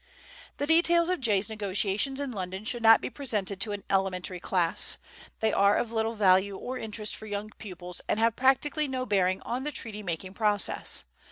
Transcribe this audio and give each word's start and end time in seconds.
The 0.57 0.65
details 0.65 1.09
of 1.09 1.21
Jay's 1.21 1.47
negotiations 1.47 2.19
in 2.19 2.31
London 2.31 2.65
should 2.65 2.81
not 2.81 3.01
be 3.01 3.09
presented 3.11 3.61
to 3.61 3.71
an 3.71 3.83
elementary 3.87 4.39
class. 4.39 4.97
They 5.41 5.53
are 5.53 5.77
of 5.77 5.91
little 5.91 6.15
value 6.15 6.57
or 6.57 6.75
interest 6.79 7.15
for 7.15 7.27
young 7.27 7.51
pupils 7.59 8.01
and 8.09 8.17
have 8.17 8.35
practically 8.35 8.87
no 8.87 9.05
bearing 9.05 9.41
on 9.43 9.63
the 9.63 9.71
treaty 9.71 10.01
making 10.01 10.33
process. 10.33 11.03